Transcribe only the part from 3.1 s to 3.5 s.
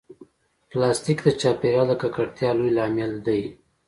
دی.